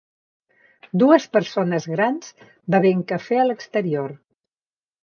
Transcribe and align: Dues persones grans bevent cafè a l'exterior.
Dues 1.03 1.27
persones 1.37 1.87
grans 1.93 2.35
bevent 2.77 3.07
cafè 3.13 3.43
a 3.45 3.47
l'exterior. 3.51 4.19